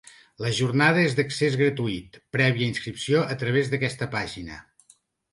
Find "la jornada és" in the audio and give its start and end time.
0.43-1.11